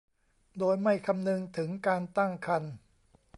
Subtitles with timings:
[0.59, 2.73] โดยไม่คำนึงถึงการตั้งครรภ์